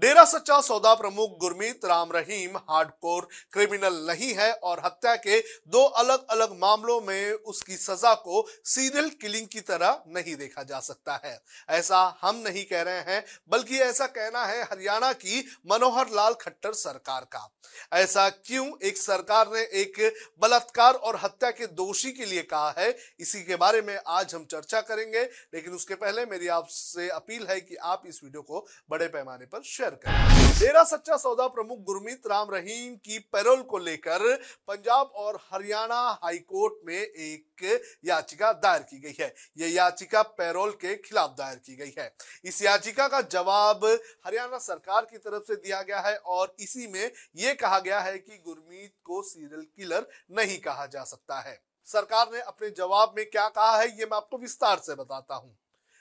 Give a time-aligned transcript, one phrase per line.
[0.00, 5.82] डेरा सच्चा सौदा प्रमुख Gurmeet Ram Rahim hardcore criminal नहीं है और हत्या के दो
[6.00, 11.20] अलग अलग मामलों में उसकी सजा को सीरियल किलिंग की तरह नहीं देखा जा सकता
[11.24, 11.38] है।
[11.70, 16.72] ऐसा हम नहीं कह रहे हैं, बल्कि ऐसा कहना है हरियाणा की मनोहर लाल खट्टर
[16.72, 17.48] सरकार का।
[17.92, 22.96] ऐसा क्यों एक सरकार ने एक बलात्कार और हत्या के दोषी के लिए कहा है,
[23.20, 25.22] इसी के बारे में आज हम चर्चा करेंगे,
[25.54, 29.62] लेकिन उसके पहले मेरी आपसे अपील है कि आप इस वीडियो को बड़े पैमाने पर
[29.64, 34.34] शेयर शेयर करें। डेरा सच्चा सौदा प्रमुख गुरमीत राम रहीम की पैरोल को लेकर
[34.68, 40.94] पंजाब और हरियाणा हाईकोर्ट में एक याचिका दायर की गई है। यह याचिका पैरोल के
[40.98, 42.12] खिलाफ दायर की गई है।
[42.44, 43.84] इस याचिका का जवाब
[44.26, 48.18] हरियाणा सरकार की तरफ़ से दिया गया है और इसी में यह कहा गया है
[48.18, 53.24] कि गुरमीत को सीरियल किलर नहीं कहा जा सकता है। सरकार ने अपने जवाब में
[53.26, 55.56] क्या कहा है, ये मैं आपको विस्तार से बताता हूँ।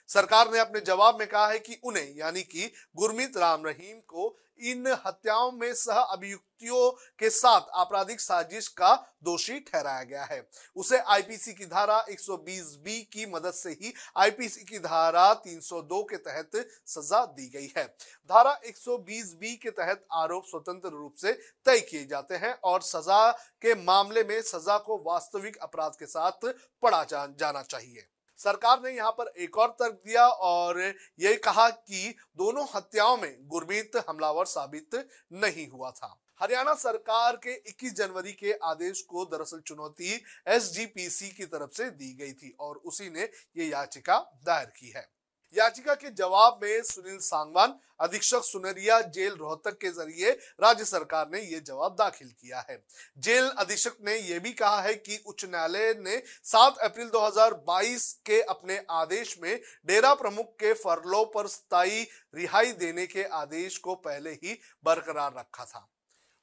[0.08, 4.38] सरकार ने अपने जवाब में कहा है कि उन्हें, यानी कि गुरमीत राम रहीम को,
[4.60, 10.98] इन हत्याओं में सह अभियुक्तियों के साथ आपराधिक साजिश का दोषी ठहराया गया है। उसे
[10.98, 16.70] आईपीसी की धारा 120 बी की मदद से ही आईपीसी की धारा 302 के तहत
[16.86, 17.86] सजा दी गई है।
[18.30, 21.34] धारा 120 बी के तहत आरोप स्वतंत्र रूप से
[21.66, 26.46] तय किए जाते हैं और सजा के मामले में सजा को वास्तविक अपराध के साथ
[26.82, 28.08] पढ़ा जाना चाहिए।
[28.44, 30.80] सरकार ने यहाँ पर एक और तर्क दिया और
[31.20, 34.96] ये कहा कि दोनों हत्याओं में गुरमीत हमलावर साबित
[35.34, 40.14] नहीं हुआ था। हरियाणा सरकार के 21 जनवरी के आदेश को दरअसल चुनौती
[40.48, 45.08] एसजीपीसी की तरफ़ से दी गई थी और उसी ने ये याचिका दायर की है।
[45.54, 50.32] याचिका के जवाब में सुनील सांगवान, अधीक्षक सुनरिया जेल रोहतक के ज़रिए
[50.62, 52.78] राज्य सरकार ने यह जवाब दाखिल किया है।
[53.18, 58.42] जेल अधीक्षक ने यह भी कहा है कि उच्च न्यायालय ने 7 अप्रैल 2022 के
[58.42, 64.32] अपने आदेश में डेरा प्रमुख के फरलो पर स्थायी रिहाई देने के आदेश को पहले
[64.34, 65.90] ही बरकरार रखा था।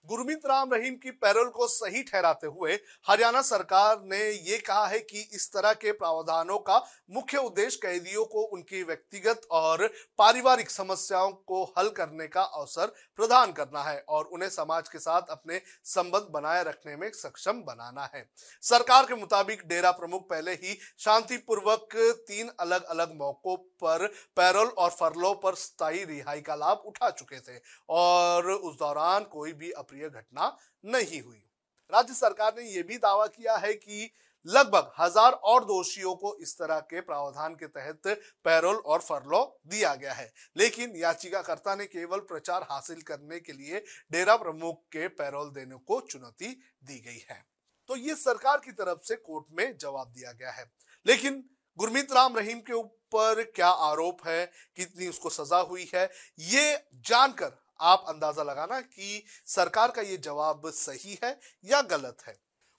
[0.05, 2.73] गुरमीत राम रहीम की पैरोल को सही ठहराते हुए
[3.09, 6.79] हरियाणा सरकार ने ये कहा है कि इस तरह के प्रावधानों का
[7.11, 9.87] मुख्य उद्देश्य कैदियों को उनकी व्यक्तिगत और
[10.19, 12.87] पारिवारिक समस्याओं को हल करने का अवसर
[13.19, 18.09] प्रदान करना है और उन्हें समाज के साथ अपने संबंध बनाए रखने में सक्षम बनाना
[18.15, 18.25] है।
[18.65, 21.97] सरकार के मुताबिक डेरा प्रमुख पहले ही शांतिपूर्वक
[22.29, 24.07] तीन अलग अलग मौकों पर
[24.37, 27.59] पैरोल और फरलों पर स्थायी रिहाई का लाभ उठा चुके थे
[27.91, 31.43] और उस दौरान कोई भी अप्रिय घटना नहीं हुई।
[31.91, 34.11] राज्य सरकार ने यह भी दावा किया है कि
[34.47, 38.07] लगभग हज़ार और दोषियों को इस तरह के प्रावधान के तहत
[38.45, 43.85] पैरोल और फरलो दिया गया है। लेकिन याचिकाकर्ता ने केवल प्रचार हासिल करने के लिए
[44.13, 46.53] डेरा प्रमुख के पैरोल देने को चुनौती
[46.85, 47.45] दी गई है।
[47.89, 50.71] तो ये सरकार की तरफ़ से कोर्ट में जवाब दिया गया है।
[51.07, 51.45] लेकिन
[51.79, 54.47] गुरमीत राम रहीम के ऊपर क्या आरोप है?
[54.77, 56.11] कितनी उसको सजा हुई है?
[56.39, 56.77] ये
[57.07, 62.39] जानकर आप अंदाज़ा लगाना कि सरकार का ये जवाब सही है या गलत है।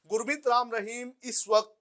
[0.09, 1.77] गुरमीत राम रहीम इस वक्त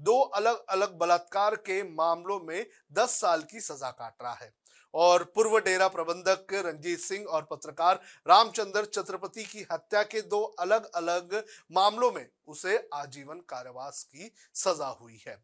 [0.00, 4.52] दो अलग अलग बलात्कार के मामलों में 10 साल की सजा काट रहा है
[4.94, 10.90] और पूर्व डेरा प्रबंधक रंजीत सिंह और पत्रकार रामचंद्र छत्रपति की हत्या के दो अलग
[10.94, 15.36] अलग मामलों में उसे आजीवन कारावास की सजा हुई है।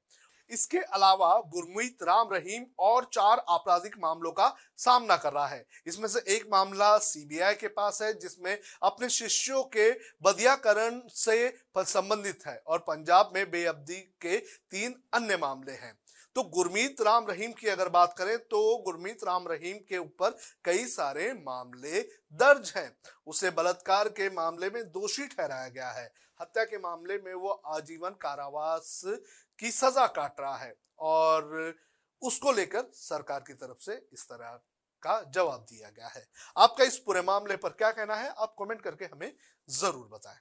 [0.52, 6.08] इसके अलावा गुरमीत राम रहीम और चार आपराधिक मामलों का सामना कर रहा है। इसमें
[6.08, 9.90] से एक मामला सीबीआई के पास है, जिसमें अपने शिष्यों के
[10.22, 15.94] बदियाकरण से संबंधित है और पंजाब में बेअब्दी के तीन अन्य मामले हैं।
[16.36, 20.84] तो गुरमीत राम रहीम की अगर बात करें तो गुरमीत राम रहीम के ऊपर कई
[20.86, 22.00] सारे मामले
[22.34, 22.90] दर्ज हैं।
[23.26, 28.16] उसे बलात्कार के मामले में दोषी ठहराया गया है। हत्या के मामले में वो आजीवन
[28.20, 29.00] कारावास
[29.58, 31.74] की सजा काट रहा है और
[32.22, 34.60] उसको लेकर सरकार की तरफ़ से इस तरह
[35.02, 36.26] का जवाब दिया गया है।
[36.56, 38.28] आपका इस पूरे मामले पर क्या कहना है?
[38.28, 39.32] आप कमेंट करके हमें
[39.68, 40.40] ज़रूर बताएँ।